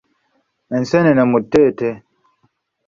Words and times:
Enseenene 0.75 1.23
mu 1.31 1.39
tteete. 1.43 1.89